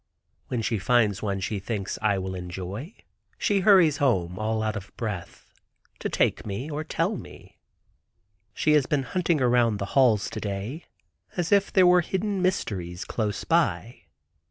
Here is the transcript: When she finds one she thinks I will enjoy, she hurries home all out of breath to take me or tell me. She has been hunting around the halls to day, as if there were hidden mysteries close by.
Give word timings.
When 0.47 0.63
she 0.63 0.79
finds 0.79 1.21
one 1.21 1.41
she 1.41 1.59
thinks 1.59 1.99
I 2.01 2.17
will 2.17 2.33
enjoy, 2.33 2.95
she 3.37 3.59
hurries 3.59 3.97
home 3.97 4.39
all 4.39 4.63
out 4.63 4.75
of 4.75 4.91
breath 4.97 5.53
to 5.99 6.09
take 6.09 6.43
me 6.43 6.71
or 6.71 6.83
tell 6.83 7.15
me. 7.15 7.59
She 8.55 8.71
has 8.71 8.87
been 8.87 9.03
hunting 9.03 9.39
around 9.39 9.77
the 9.77 9.85
halls 9.93 10.27
to 10.31 10.39
day, 10.39 10.85
as 11.37 11.51
if 11.51 11.71
there 11.71 11.85
were 11.85 12.01
hidden 12.01 12.41
mysteries 12.41 13.05
close 13.05 13.43
by. 13.43 14.01